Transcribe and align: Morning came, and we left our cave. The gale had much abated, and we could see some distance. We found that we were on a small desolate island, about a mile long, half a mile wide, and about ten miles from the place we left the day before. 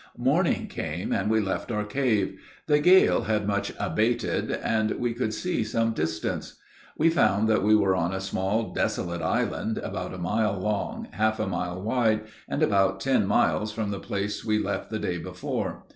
Morning 0.17 0.65
came, 0.65 1.13
and 1.13 1.29
we 1.29 1.39
left 1.39 1.71
our 1.71 1.83
cave. 1.83 2.39
The 2.65 2.79
gale 2.79 3.25
had 3.25 3.45
much 3.47 3.71
abated, 3.79 4.49
and 4.49 4.89
we 4.99 5.13
could 5.13 5.31
see 5.31 5.63
some 5.63 5.91
distance. 5.91 6.55
We 6.97 7.11
found 7.11 7.47
that 7.49 7.61
we 7.61 7.75
were 7.75 7.95
on 7.95 8.11
a 8.11 8.19
small 8.19 8.73
desolate 8.73 9.21
island, 9.21 9.77
about 9.77 10.11
a 10.11 10.17
mile 10.17 10.59
long, 10.59 11.07
half 11.11 11.39
a 11.39 11.45
mile 11.45 11.79
wide, 11.79 12.21
and 12.49 12.63
about 12.63 12.99
ten 12.99 13.27
miles 13.27 13.71
from 13.71 13.91
the 13.91 13.99
place 13.99 14.43
we 14.43 14.57
left 14.57 14.89
the 14.89 14.97
day 14.97 15.19
before. 15.19 15.83